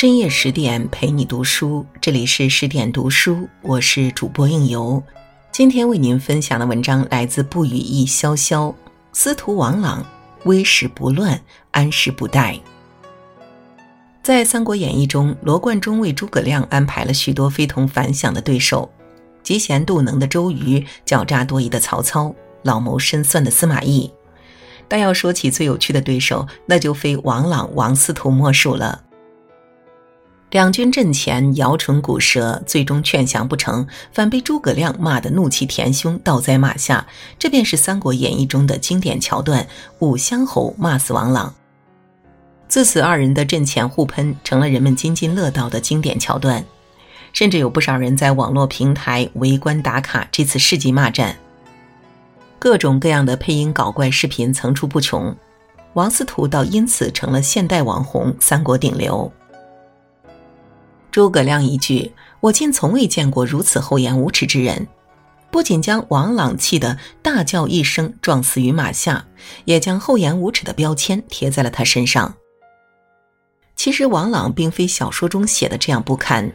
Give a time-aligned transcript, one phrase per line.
[0.00, 5.02] 深夜十点陪你读书，这里是十点读书，我是主播应由。
[5.50, 8.72] 今天为您分享的文章来自不语意潇潇。
[9.12, 10.06] 司徒王朗，
[10.44, 11.40] 危时不乱，
[11.72, 12.60] 安时不怠。
[14.22, 18.88] 在《三国演义》中，罗贯中为诸葛亮安排了许多非同凡响的对手：
[19.42, 24.08] 嫉贤妒能的周瑜，狡诈多疑的曹操，老谋深算的司马懿。
[24.86, 29.06] 但要说起最有趣的对手，那就非王朗、王司徒莫属了。
[30.50, 37.06] 两军阵前，摇唇鼓舌，最终劝降不成，反被诸葛亮骂得怒气填胸，倒在马下。
[37.38, 39.66] 这便是《三国演义》中的经典桥段：
[39.98, 41.54] 武乡侯骂死王朗。
[42.66, 46.64] 自此，二人的阵前互喷成了人们津津乐道的经典桥段，
[47.34, 51.36] 甚至有不少人在网络平台围观打卡这次世纪骂战。
[52.58, 55.36] 各种各样的配音搞怪视频层出不穷，
[55.92, 59.30] 王司徒倒因此成了现代网红，三国顶流。
[61.10, 64.86] 诸葛亮一句“我竟从未见过如此厚颜无耻之人”，
[65.50, 69.24] 不仅将王朗气得大叫一声撞死于马下，
[69.64, 72.34] 也将厚颜无耻的标签贴在了他身上。
[73.74, 76.52] 其实王朗并非小说中写的这样不堪，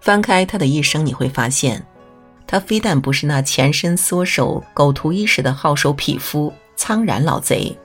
[0.00, 1.86] 翻开他的一生，你会发现，
[2.46, 7.76] 他非但不是那前身缩手、狗图一时的好手匹夫、苍然老贼，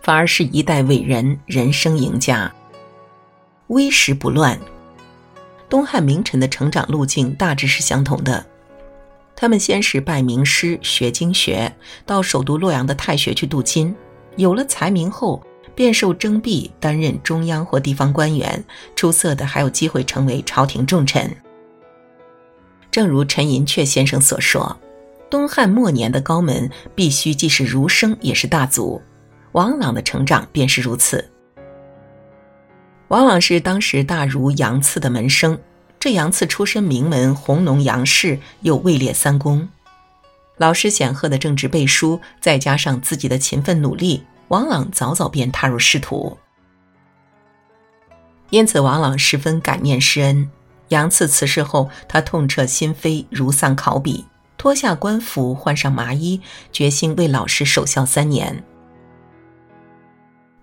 [0.00, 2.50] 反而是一代伟人、人生赢家，
[3.66, 4.58] 危时不乱。
[5.68, 8.44] 东汉名臣的成长路径大致是相同的，
[9.36, 11.72] 他们先是拜名师学经学，
[12.06, 13.94] 到首都洛阳的太学去镀金，
[14.36, 15.42] 有了才名后，
[15.74, 18.64] 便受征辟担任中央或地方官员，
[18.96, 21.30] 出色的还有机会成为朝廷重臣。
[22.90, 24.76] 正如陈寅恪先生所说，
[25.30, 29.00] 东汉末年的高门必须既是儒生也是大族，
[29.52, 31.30] 王朗的成长便是如此。
[33.08, 35.58] 王朗是当时大儒杨赐的门生，
[35.98, 39.66] 这杨赐出身名门弘农杨氏，又位列三公，
[40.58, 46.36] 老师显赫的政治背书，再加上自己的勤奋努力，王朗早早便踏入仕途。
[48.50, 50.50] 因此，王朗十分感念师恩。
[50.88, 54.24] 杨赐辞世后，他痛彻心扉，如丧考妣，
[54.58, 56.40] 脱下官服，换上麻衣，
[56.72, 58.62] 决心为老师守孝三年。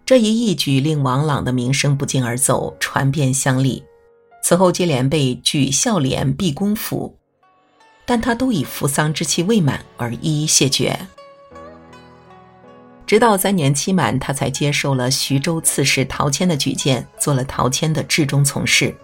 [0.05, 3.83] 这一义举令王朗的名声不胫而走，传遍乡里。
[4.43, 7.17] 此后接连被举孝廉、毕公府，
[8.05, 10.95] 但他都以服丧之期未满而一一谢绝。
[13.07, 18.95] 直到三年期满，他才接受了徐州刺史陶谦的举荐，做了陶谦的至中从事。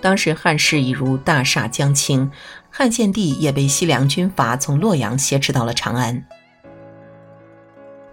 [0.00, 2.28] 当时汉室已如大厦将倾，
[2.70, 6.26] 汉献帝也被西凉军阀从洛阳挟持到了长安。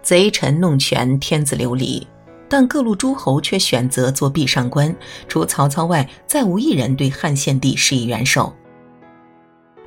[0.06, 2.06] 贼臣弄权，天子流离，
[2.48, 4.94] 但各路诸侯却选择做壁上观，
[5.26, 8.54] 除曹操外，再无一人对汉献帝施以援手。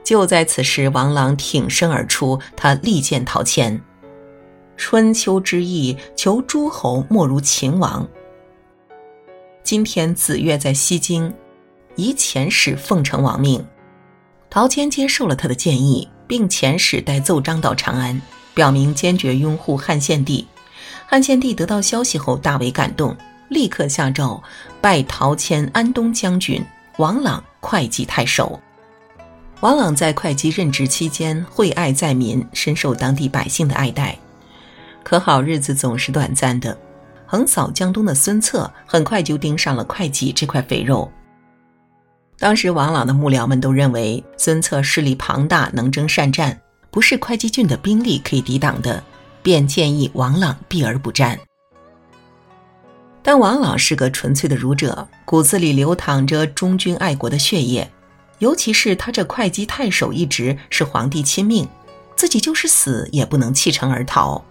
[0.03, 3.81] 就在此时，王朗挺身而出，他力荐陶谦
[4.75, 8.05] ：“春秋之义，求诸侯莫如秦王。
[9.63, 11.33] 今天子越在西京，
[11.95, 13.65] 宜遣使奉承王命。”
[14.51, 18.21] 陶谦接受了他的建议，并遣使带奏章到长安。
[18.59, 20.45] 表明坚决拥护汉献帝。
[21.07, 23.15] 汉献帝得到消息后大为感动，
[23.47, 24.43] 立刻下诏
[24.81, 26.61] 拜陶谦安东将军，
[26.97, 28.59] 王朗会稽太守。
[29.61, 34.19] 王朗在会稽任职期间惠爱在民，深受当地百姓的爱戴。
[35.03, 36.77] 可好日子总是短暂的，
[37.25, 41.09] 横扫江东的孙策很快就盯上了会稽这块肥肉。
[42.37, 46.59] 当时王朗的幕僚们都认为孙策势力庞大，能征善战。
[46.99, 49.01] 不是会稽郡的兵力可以抵挡的，
[49.41, 51.39] 便建议王朗避而不战。
[53.23, 57.89] 但王朗是个纯粹的儒者，骨子里流淌着忠君爱国的血液，
[58.39, 61.65] 尤其是他这会稽太守一职是皇帝亲命，
[62.17, 64.43] 自己就是死也不能弃城而逃。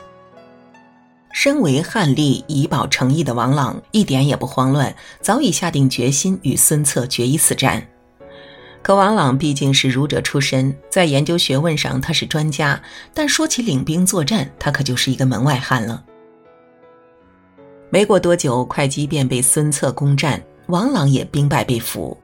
[1.35, 7.87] 身为汉吏以保诚意的王朗一点也不慌乱，早已下定决心与孙策决一死战。
[8.89, 12.81] 可王朗毕竟是儒者出身，在研究学问上他是专家，
[13.13, 16.03] 但说起领兵作战，他可就是一个门外汉了。
[17.91, 22.17] 没过多久，会稽便被孙策攻占，王朗也兵败被俘。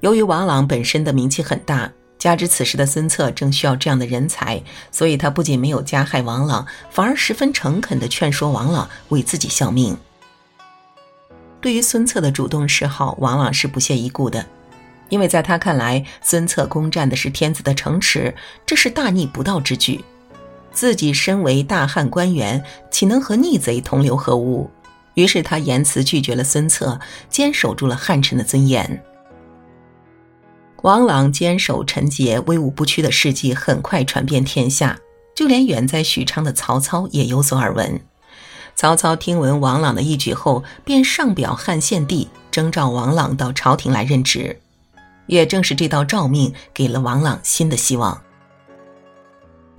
[0.00, 4.60] 由于王朗本身的名气很大，加之此时的孙策正需要这样的人才，
[4.90, 9.96] 所以他不仅没有加害王朗，反而十分诚恳地劝说王朗为自己效命。
[11.60, 14.44] 对于孙策的主动示好，王朗是不屑一顾的。
[15.08, 18.34] 因为在他看来，孙策攻占的是天子的城池，
[18.66, 20.04] 这是大逆不道之举。
[20.72, 24.70] 自己身为大汉官员，岂能和逆贼同流合污？
[25.14, 29.02] 于是他严辞拒绝了孙策，坚守住了汉臣的尊严。
[30.82, 34.96] 王朗坚守陈节、威武不屈的事迹很快传遍天下，
[35.34, 38.00] 就连远在许昌的曹操也有所耳闻。
[38.76, 44.60] 曹操听闻王朗的义举后，便上表汉献帝，征召王朗到朝廷来任职。
[45.28, 48.20] 也正是这道诏命，给了王朗新的希望。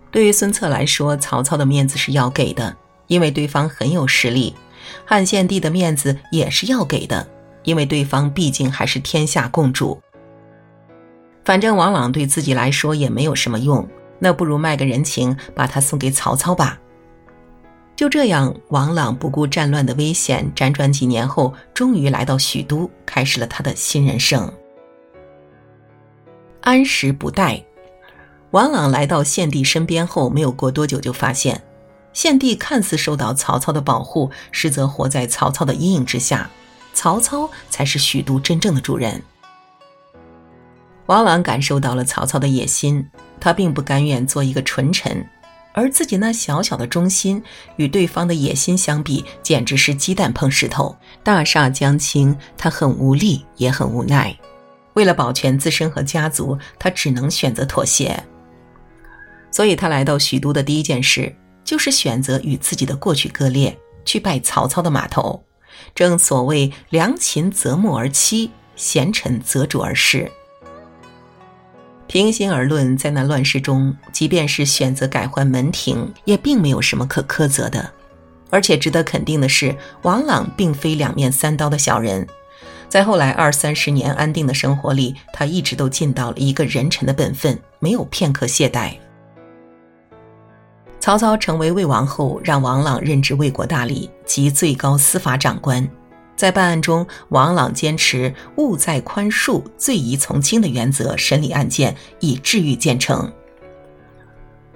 [0.09, 2.75] 对于孙策来说，曹操的面子是要给的，
[3.07, 4.53] 因为对方很有实力；
[5.05, 7.27] 汉献帝的面子也是要给的，
[7.63, 10.01] 因为对方毕竟还是天下共主。
[11.43, 13.87] 反正王朗对自己来说也没有什么用，
[14.17, 16.79] 那不如卖个人情，把他送给曹操吧。
[17.95, 24.51] 就这样，王朗不顾战乱的危险，辗转几年后，终于来到许都，开始了他的新人生。
[26.69, 27.65] 安时不待，
[28.51, 31.59] 王朗来到献帝身边后，没有过多久就发现，
[32.13, 36.47] 献帝看似受到曹操的保护，实则活在曹操的阴影之下，
[36.93, 39.19] 曹操才是许都真正的主人。
[41.07, 43.03] 王朗感受到了曹操的野心，
[43.39, 45.27] 他并不甘愿做一个纯臣，
[45.73, 47.41] 而自己那小小的忠心
[47.77, 54.37] 与对方的野心相比，简直是鸡蛋碰石头，大厦将倾，他很无力，也很无奈。
[54.99, 58.21] 为了保全自身和家族，他只能选择妥协。
[59.49, 65.41] 所以，他来到许都的第一件事，就是选择与自己的过去割裂，去拜曹操的码头。
[65.95, 70.29] 正所谓“良禽择木而栖，贤臣择主而事”。
[72.07, 77.89] 平心而论，在那乱世中，即便是选择改换门庭，也并没有什么可苛责的。
[78.49, 82.27] 而且值得肯定的是，王朗并非两面三刀的小人，
[82.89, 88.93] 在后来二三十年安定的生活里，他一直都尽到了一个人臣的本分，没有片刻懈怠。
[90.99, 95.87] 曹操成为魏王后，让王朗任职魏国大理及最高司法长官。
[96.35, 103.31] 在办案中，王朗坚持“务在宽恕，罪宜从轻”的原则审理案件，以治愈见成。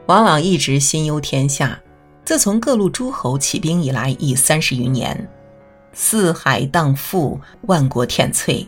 [0.06, 1.80] 王朗一直心忧天下，
[2.26, 5.30] 自从各路诸侯起兵以来，已三十余年，
[5.94, 8.66] 四海荡妇，万国天摧。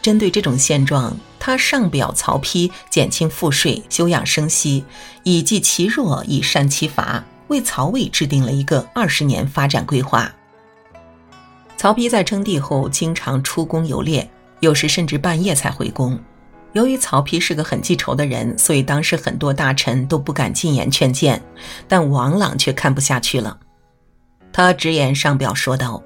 [0.00, 4.84] 针对这种现状，他上表曹丕减轻赋税，休养生息，
[5.24, 10.32] 以济其弱，以善其伐，为曹魏制定了一个二十年发展规划。
[11.76, 14.28] 曹丕在称帝后，经常出宫游猎，
[14.60, 16.18] 有时甚至半夜才回宫。
[16.72, 21.42] 由于曹丕是个很记仇的人，所以当时很多大臣都不敢进言劝谏。
[21.86, 23.58] 但王朗却看不下去了，
[24.52, 26.02] 他直言上表说道：“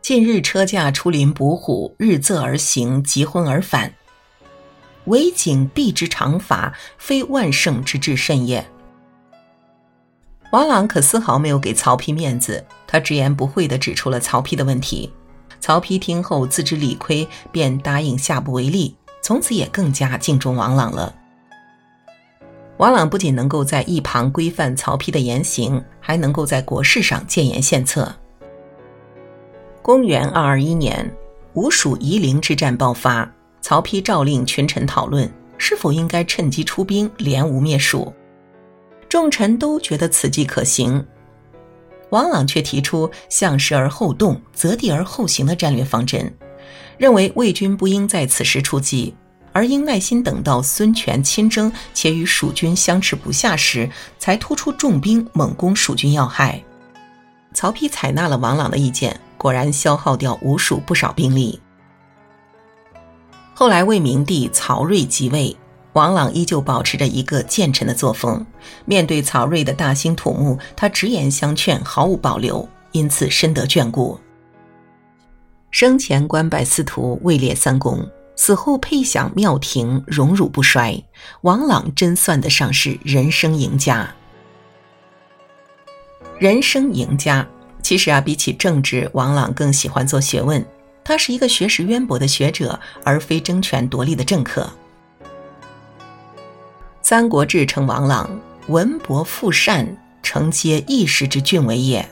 [0.00, 3.92] 近日车驾出林捕虎，日仄而行，疾昏而返。
[5.06, 8.64] 为景必之常法，非万圣之至甚也。”
[10.52, 15.12] 王朗可丝毫没有给曹丕面子，他直言不讳地指出了曹丕的问题。
[15.58, 21.12] 曹丕听后自知理亏，便答应下不为例，从此也更加敬重王朗了。
[22.78, 28.14] 王朗不仅能够在一旁规范曹丕的言行，还能够在国事上建言献策。
[29.80, 31.10] 公元二二一年，
[31.54, 33.30] 吴蜀夷陵之战爆发，
[33.62, 38.12] 曹丕诏令群臣讨论是否应该趁机出兵，联吴灭蜀。
[39.08, 41.02] 众臣都觉得此计可行，
[42.10, 46.30] 王朗却提出“向时而后动，择地而后行”的战略方针，
[46.98, 49.14] 认为魏军不应在此时出击，
[49.56, 56.62] 而应耐心等到孙权亲征且与蜀军相持不下时，才突出重兵猛攻蜀军要害。
[57.54, 61.58] 曹丕采纳了王朗的意见，果然消耗掉吴蜀不少兵力。
[63.54, 65.56] 后来魏明帝曹睿即位。
[65.94, 68.44] 王朗依旧保持着一个谏臣的作风，
[68.84, 74.20] 面对曹睿的大兴土木，他直言相劝，毫无保留，因此深得眷顾。
[75.70, 81.02] 生前官拜司徒，位列三公，死后配享庙庭，荣辱不衰。
[81.40, 84.08] 王朗真算得上是人生赢家。
[86.38, 87.46] 人生赢家，
[87.82, 90.64] 其实啊，比起政治，王朗更喜欢做学问。
[91.02, 94.70] 他是一个学识渊博的学者，而非争权夺利的政客。
[97.00, 98.28] 《三国志》称王朗
[98.66, 102.06] 文博富善，承接一时之俊伟也。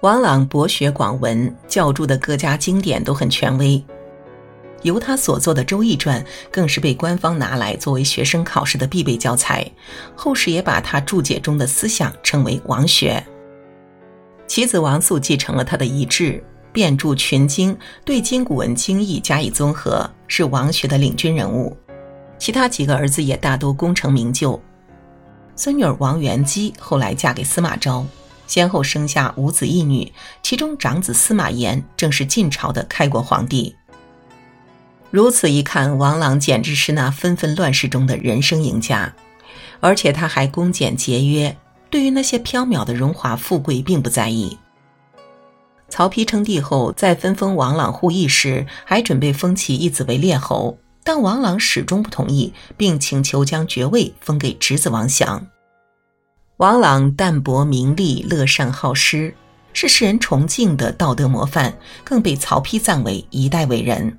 [0.00, 3.84] 王朗博学广文，教著的各家经典都很权威。
[4.84, 9.68] 由他所作的《周易传》更是被官方拿来作为学生考试的必备教材。
[10.14, 13.24] 后世也把他注解中的思想称为王学。
[14.46, 21.74] 其子王肃继承了他的遗志，遍著群经，对今古文经义加以综合，是王学的领军人物。
[22.38, 24.60] 其他几个儿子也大多功成名就。
[25.56, 28.04] 孙女儿王元姬后来嫁给司马昭，
[28.46, 30.12] 先后生下五子一女，
[30.42, 33.74] 其中长子司马炎正是晋朝的开国皇帝。
[35.14, 39.14] 如此一看，王朗简直是那纷纷乱世中的人生赢家，
[39.78, 41.56] 而且他还恭俭节约，
[41.88, 44.58] 对于那些缥缈的荣华富贵并不在意。
[45.88, 55.46] 曹丕称帝后，在分封王朗护义时，还准备封其一子为列侯，但王朗始终不同意，并请求将爵位封给侄子王祥。
[56.56, 59.32] 王朗淡泊名利，乐善好施，
[59.72, 64.18] 是世人崇敬的道德模范，更被曹丕赞为一代伟人。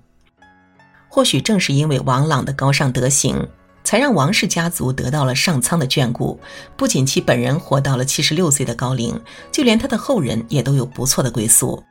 [1.16, 3.48] 或许正是因为王朗的高尚德行，
[3.86, 6.38] 才让王氏家族得到了上苍的眷顾。
[6.76, 9.18] 不仅其本人活到了七十六岁的高龄，
[9.50, 11.82] 就连他的后人也都有不错的归宿。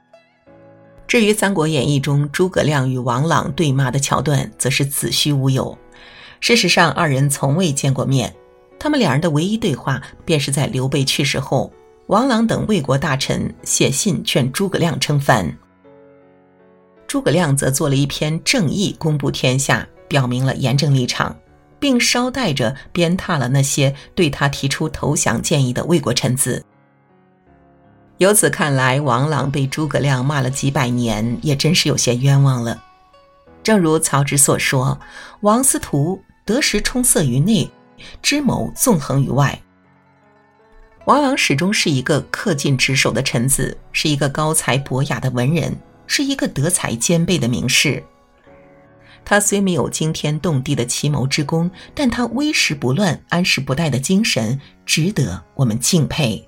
[1.08, 5.78] 至于《三国演义》中诸葛亮与王朗对骂的桥段，则是子虚乌有。
[6.40, 8.34] 事实上，二人从未见过面，
[8.78, 11.72] 他们两人的唯一对话，便是在刘备去世后，
[12.08, 15.56] 王朗等魏国大臣写信劝诸葛亮称藩。
[17.14, 21.38] 诸葛亮则做了一篇正义公布天下，表明了严正立场，
[21.78, 26.64] 并捎带着鞭挞了那些对他提出投降建议的魏国臣子。
[28.18, 32.82] 由此看来，王朗被诸葛亮骂了几百年，也真是有些冤枉了。
[33.62, 34.98] 正如曹植所说
[35.42, 37.70] ：“王司徒得时充塞于内，
[38.22, 39.56] 知谋纵横于外。”
[41.06, 45.72] 王朗始终是一个恪尽职守的臣子，是一个高才博雅的文人。
[46.06, 48.02] 是一个德才兼备的名士。
[49.24, 56.46] 他虽没有惊天动地的奇谋之功，但他微时不乱、安时不怠的精神值得我们敬佩。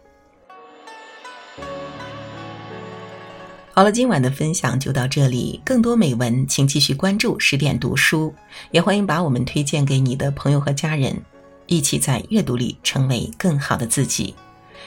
[3.72, 5.60] 好了，今晚的分享就到这里。
[5.64, 8.34] 更多美文，请继续关注十点读书，
[8.70, 11.22] 也欢迎把我们推荐给你的朋友和家人，
[11.66, 14.34] 一起在阅读里成为更好的自己。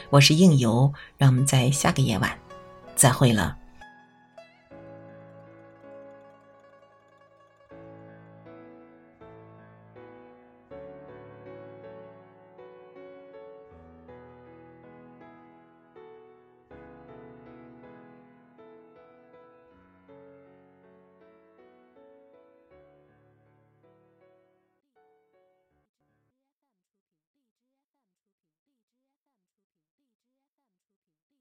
[0.09, 2.31] 我是应由，让我们在下个夜晚
[2.95, 3.55] 再会了。